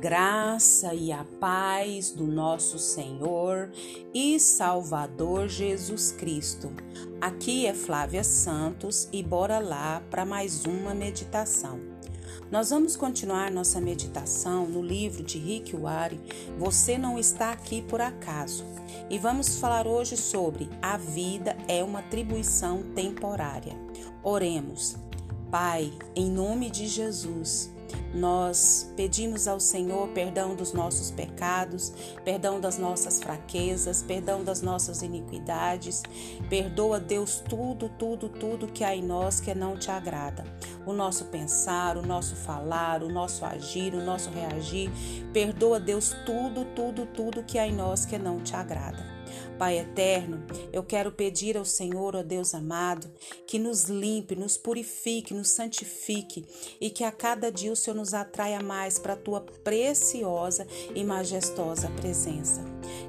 [0.00, 3.68] graça e a paz do nosso Senhor
[4.14, 6.70] e Salvador Jesus Cristo.
[7.20, 11.80] Aqui é Flávia Santos e bora lá para mais uma meditação.
[12.48, 16.20] Nós vamos continuar nossa meditação no livro de Rick Warren,
[16.56, 18.64] Você Não Está Aqui Por Acaso.
[19.10, 23.74] E vamos falar hoje sobre A Vida é uma Atribuição Temporária.
[24.22, 24.96] Oremos.
[25.50, 27.70] Pai, em nome de Jesus,
[28.14, 31.92] nós pedimos ao Senhor perdão dos nossos pecados,
[32.24, 36.02] perdão das nossas fraquezas, perdão das nossas iniquidades.
[36.48, 40.44] Perdoa, Deus, tudo, tudo, tudo que há em nós que não te agrada.
[40.86, 44.90] O nosso pensar, o nosso falar, o nosso agir, o nosso reagir.
[45.32, 49.17] Perdoa, Deus, tudo, tudo, tudo que há em nós que não te agrada.
[49.58, 53.10] Pai eterno, eu quero pedir ao Senhor, ó Deus amado,
[53.46, 56.44] que nos limpe, nos purifique, nos santifique
[56.80, 61.02] e que a cada dia o Senhor nos atraia mais para a tua preciosa e
[61.04, 62.64] majestosa presença.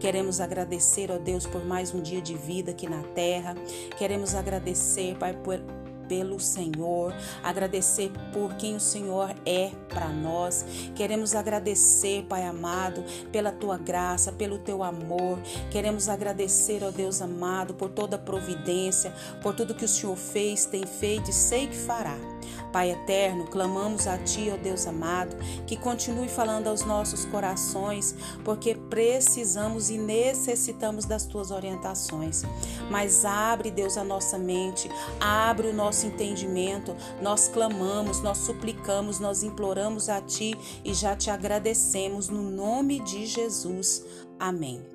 [0.00, 3.54] Queremos agradecer, ó Deus, por mais um dia de vida aqui na terra.
[3.98, 5.60] Queremos agradecer, Pai, por
[6.08, 10.64] pelo Senhor, agradecer por quem o Senhor é para nós.
[10.94, 15.38] Queremos agradecer, Pai amado, pela tua graça, pelo teu amor.
[15.70, 20.64] Queremos agradecer, ó Deus amado, por toda a providência, por tudo que o Senhor fez,
[20.64, 22.33] tem feito e sei que fará.
[22.72, 28.74] Pai eterno, clamamos a Ti, ó Deus amado, que continue falando aos nossos corações, porque
[28.74, 32.42] precisamos e necessitamos das Tuas orientações.
[32.90, 34.88] Mas abre, Deus, a nossa mente,
[35.20, 36.94] abre o nosso entendimento.
[37.22, 43.26] Nós clamamos, nós suplicamos, nós imploramos a Ti e já te agradecemos no nome de
[43.26, 44.04] Jesus.
[44.38, 44.94] Amém.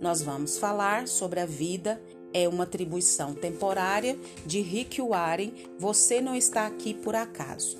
[0.00, 2.00] Nós vamos falar sobre a vida
[2.34, 7.78] é uma atribuição temporária de Rick Warren, você não está aqui por acaso.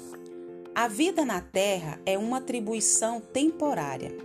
[0.75, 4.17] A vida na Terra é uma atribuição temporária.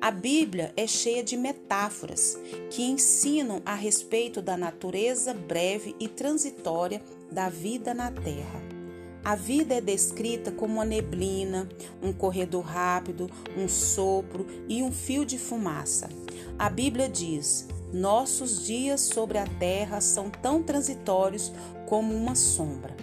[0.00, 2.38] A Bíblia é cheia de metáforas
[2.70, 8.62] que ensinam a respeito da natureza breve e transitória da vida na Terra.
[9.24, 11.68] A vida é descrita como uma neblina,
[12.02, 16.08] um corredor rápido, um sopro e um fio de fumaça.
[16.58, 21.52] A Bíblia diz: nossos dias sobre a terra são tão transitórios
[21.86, 22.94] como uma sombra.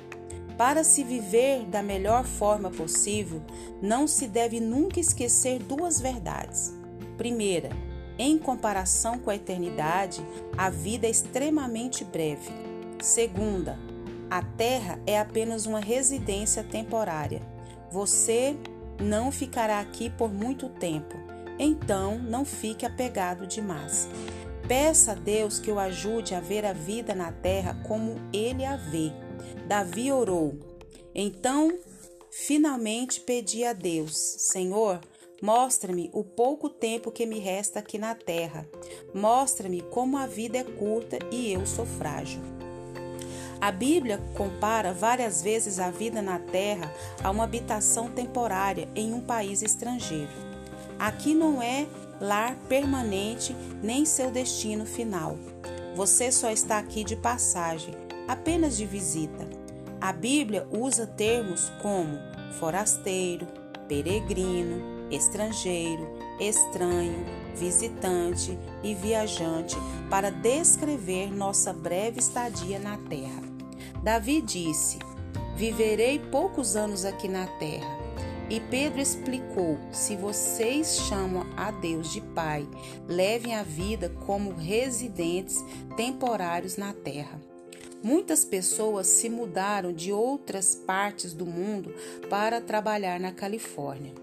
[0.58, 3.42] Para se viver da melhor forma possível,
[3.82, 6.74] não se deve nunca esquecer duas verdades.
[7.18, 7.70] Primeira,
[8.18, 10.26] em comparação com a eternidade,
[10.58, 12.50] a vida é extremamente breve.
[13.02, 13.78] Segunda,
[14.30, 17.42] a terra é apenas uma residência temporária.
[17.92, 18.56] Você
[19.00, 21.16] não ficará aqui por muito tempo,
[21.60, 24.08] então não fique apegado demais.
[24.68, 28.76] Peça a Deus que o ajude a ver a vida na terra como ele a
[28.76, 29.12] vê.
[29.68, 30.58] Davi orou.
[31.14, 31.78] Então,
[32.32, 35.00] finalmente pedi a Deus: Senhor,
[35.40, 38.68] mostra-me o pouco tempo que me resta aqui na terra.
[39.14, 42.42] Mostra-me como a vida é curta e eu sou frágil.
[43.62, 46.92] A Bíblia compara várias vezes a vida na terra
[47.24, 50.32] a uma habitação temporária em um país estrangeiro.
[50.98, 51.86] Aqui não é
[52.20, 55.38] lar permanente nem seu destino final.
[55.96, 57.94] Você só está aqui de passagem,
[58.28, 59.48] apenas de visita.
[60.00, 62.18] A Bíblia usa termos como
[62.60, 63.48] forasteiro,
[63.88, 66.08] peregrino, estrangeiro,
[66.40, 69.78] estranho, visitante e viajante
[70.10, 73.42] para descrever nossa breve estadia na terra.
[74.04, 75.00] Davi disse:
[75.56, 78.05] Viverei poucos anos aqui na terra
[78.50, 82.68] e Pedro explicou: se vocês chamam a Deus de Pai,
[83.08, 85.64] levem a vida como residentes
[85.96, 87.42] temporários na terra.
[88.04, 91.96] Muitas pessoas se mudaram de outras partes do mundo
[92.30, 94.14] para trabalhar na Califórnia,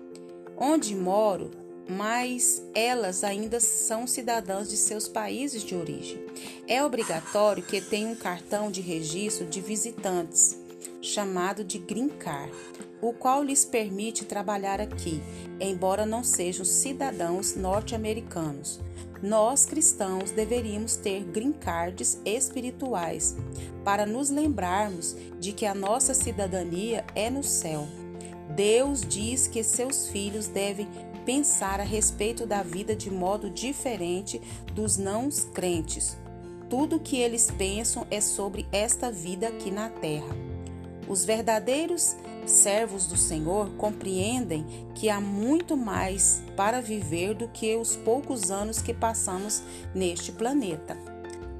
[0.56, 1.50] onde moro,
[1.88, 6.24] mas elas ainda são cidadãs de seus países de origem.
[6.68, 10.56] É obrigatório que tenham um cartão de registro de visitantes,
[11.00, 12.52] chamado de Green Card
[13.02, 15.20] o qual lhes permite trabalhar aqui,
[15.60, 18.80] embora não sejam cidadãos norte-americanos.
[19.20, 23.36] Nós cristãos deveríamos ter green cards espirituais
[23.84, 27.86] para nos lembrarmos de que a nossa cidadania é no céu.
[28.54, 30.88] Deus diz que seus filhos devem
[31.24, 34.40] pensar a respeito da vida de modo diferente
[34.74, 36.16] dos não crentes.
[36.68, 40.34] Tudo o que eles pensam é sobre esta vida aqui na terra.
[41.08, 42.16] Os verdadeiros
[42.50, 48.80] servos do Senhor compreendem que há muito mais para viver do que os poucos anos
[48.80, 49.62] que passamos
[49.94, 50.96] neste planeta.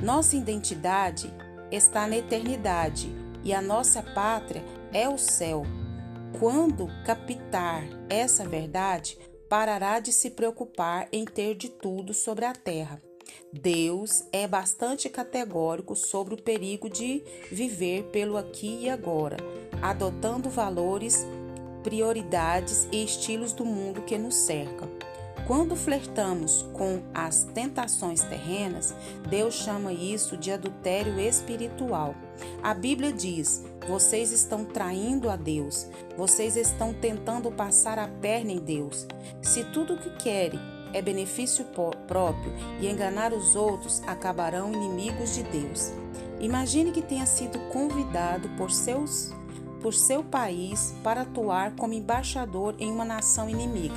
[0.03, 1.33] Nossa identidade
[1.71, 3.15] está na eternidade
[3.45, 5.63] e a nossa pátria é o céu.
[6.39, 9.19] Quando captar essa verdade,
[9.49, 13.01] parará de se preocupar em ter de tudo sobre a terra.
[13.53, 19.37] Deus é bastante categórico sobre o perigo de viver pelo aqui e agora,
[19.81, 21.27] adotando valores,
[21.83, 24.89] prioridades e estilos do mundo que nos cerca.
[25.47, 28.95] Quando flertamos com as tentações terrenas,
[29.29, 32.15] Deus chama isso de adultério espiritual.
[32.63, 38.61] A Bíblia diz: vocês estão traindo a Deus, vocês estão tentando passar a perna em
[38.61, 39.07] Deus.
[39.43, 40.61] Se tudo o que querem
[40.93, 41.65] é benefício
[42.07, 45.93] próprio e enganar os outros, acabarão inimigos de Deus.
[46.41, 49.33] Imagine que tenha sido convidado por seus
[49.83, 53.97] por seu país para atuar como embaixador em uma nação inimiga.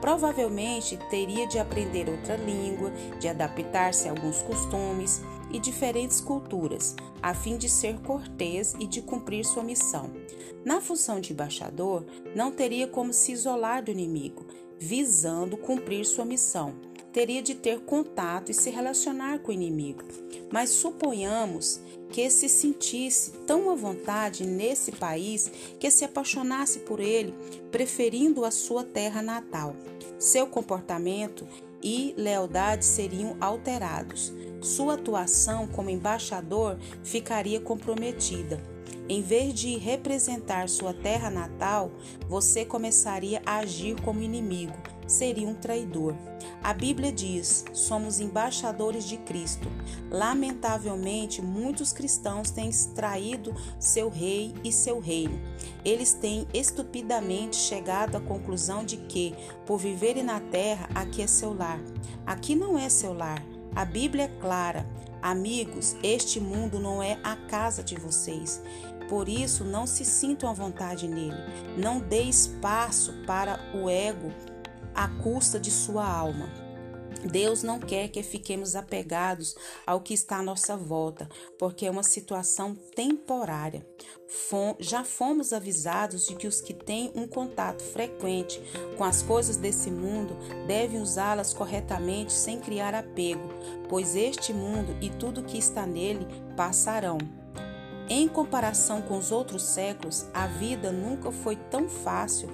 [0.00, 5.20] Provavelmente teria de aprender outra língua, de adaptar-se a alguns costumes
[5.50, 10.10] e diferentes culturas, a fim de ser cortês e de cumprir sua missão.
[10.64, 12.04] Na função de embaixador,
[12.34, 14.46] não teria como se isolar do inimigo,
[14.78, 16.74] visando cumprir sua missão.
[17.12, 20.02] Teria de ter contato e se relacionar com o inimigo.
[20.52, 21.80] Mas suponhamos
[22.10, 27.34] que se sentisse tão à vontade nesse país que se apaixonasse por ele,
[27.70, 29.74] preferindo a sua terra natal.
[30.18, 31.46] Seu comportamento
[31.82, 34.32] e lealdade seriam alterados.
[34.60, 38.60] Sua atuação como embaixador ficaria comprometida.
[39.08, 41.90] Em vez de representar sua terra natal,
[42.28, 44.74] você começaria a agir como inimigo,
[45.06, 46.14] seria um traidor.
[46.62, 49.66] A Bíblia diz: somos embaixadores de Cristo.
[50.10, 55.40] Lamentavelmente, muitos cristãos têm extraído seu rei e seu reino.
[55.84, 59.34] Eles têm estupidamente chegado à conclusão de que,
[59.64, 61.80] por viverem na terra, aqui é seu lar.
[62.26, 63.42] Aqui não é seu lar.
[63.74, 64.86] A Bíblia é clara.
[65.22, 68.62] Amigos, este mundo não é a casa de vocês.
[69.08, 71.38] Por isso, não se sintam à vontade nele.
[71.76, 74.30] Não dê espaço para o ego
[74.94, 76.68] à custa de sua alma.
[77.24, 79.56] Deus não quer que fiquemos apegados
[79.86, 81.28] ao que está à nossa volta,
[81.58, 83.84] porque é uma situação temporária.
[84.78, 88.60] Já fomos avisados de que os que têm um contato frequente
[88.96, 93.48] com as coisas desse mundo devem usá-las corretamente sem criar apego,
[93.88, 96.26] pois este mundo e tudo que está nele
[96.56, 97.18] passarão.
[98.10, 102.48] Em comparação com os outros séculos, a vida nunca foi tão fácil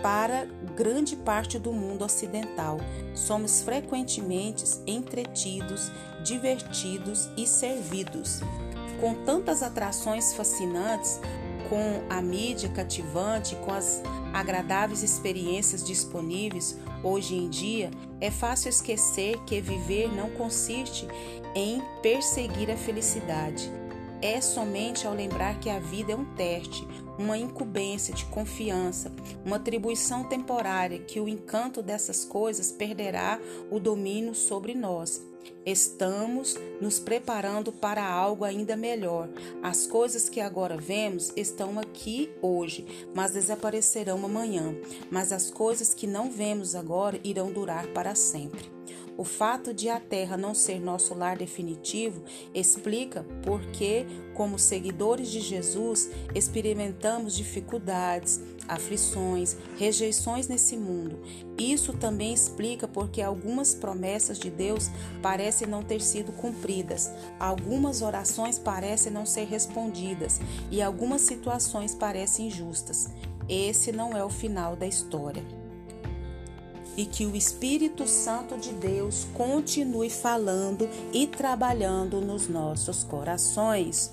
[0.00, 0.44] para
[0.76, 2.78] grande parte do mundo ocidental.
[3.12, 5.90] Somos frequentemente entretidos,
[6.22, 8.40] divertidos e servidos.
[9.00, 11.20] Com tantas atrações fascinantes,
[11.68, 14.00] com a mídia cativante, com as
[14.32, 17.90] agradáveis experiências disponíveis hoje em dia,
[18.20, 21.08] é fácil esquecer que viver não consiste
[21.56, 23.85] em perseguir a felicidade.
[24.28, 26.84] É somente ao lembrar que a vida é um teste,
[27.16, 29.12] uma incumbência de confiança,
[29.44, 33.38] uma atribuição temporária que o encanto dessas coisas perderá
[33.70, 35.24] o domínio sobre nós.
[35.64, 39.28] Estamos nos preparando para algo ainda melhor.
[39.62, 42.84] As coisas que agora vemos estão aqui hoje,
[43.14, 44.74] mas desaparecerão amanhã.
[45.08, 48.74] Mas as coisas que não vemos agora irão durar para sempre.
[49.18, 52.22] O fato de a Terra não ser nosso lar definitivo
[52.52, 54.04] explica por que,
[54.34, 61.18] como seguidores de Jesus, experimentamos dificuldades, aflições, rejeições nesse mundo.
[61.56, 64.90] Isso também explica porque algumas promessas de Deus
[65.22, 72.48] parecem não ter sido cumpridas, algumas orações parecem não ser respondidas e algumas situações parecem
[72.48, 73.08] injustas.
[73.48, 75.65] Esse não é o final da história
[76.96, 84.12] e que o Espírito Santo de Deus continue falando e trabalhando nos nossos corações.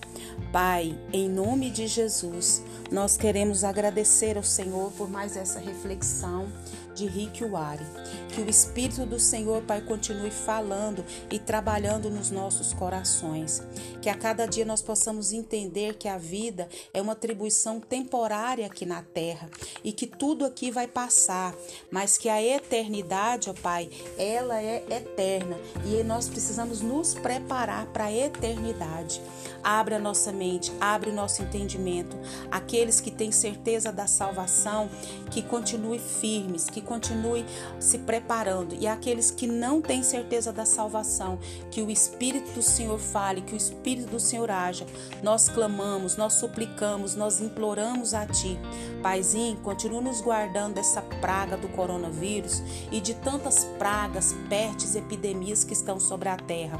[0.51, 2.61] Pai, em nome de Jesus,
[2.91, 6.47] nós queremos agradecer ao Senhor por mais essa reflexão
[6.93, 7.85] de Rick Wari.
[8.29, 13.61] Que o Espírito do Senhor, Pai, continue falando e trabalhando nos nossos corações.
[14.01, 18.85] Que a cada dia nós possamos entender que a vida é uma atribuição temporária aqui
[18.85, 19.49] na terra
[19.83, 21.55] e que tudo aqui vai passar,
[21.91, 28.05] mas que a eternidade, ó Pai, ela é eterna e nós precisamos nos preparar para
[28.05, 29.21] a eternidade.
[29.63, 32.15] Abre a nossa mente, abre o nosso entendimento.
[32.51, 34.87] Aqueles que têm certeza da salvação,
[35.31, 37.43] que continue firmes, que continue
[37.79, 38.75] se preparando.
[38.79, 41.39] E aqueles que não têm certeza da salvação,
[41.71, 44.85] que o Espírito do Senhor fale, que o Espírito do Senhor haja.
[45.23, 48.59] Nós clamamos, nós suplicamos, nós imploramos a Ti.
[49.01, 55.73] Paizinho, continua nos guardando dessa praga do coronavírus e de tantas pragas, pestes, epidemias que
[55.73, 56.79] estão sobre a terra.